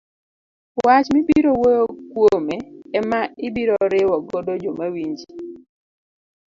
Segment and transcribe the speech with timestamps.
[0.85, 2.55] wach mibiro wuoyo kuome
[2.99, 5.29] ema ibiro riwo godo joma winji.